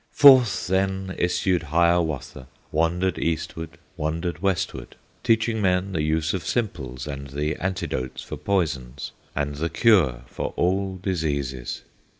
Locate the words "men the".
5.61-6.01